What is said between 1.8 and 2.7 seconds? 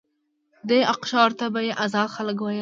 آزاد خلک ویل.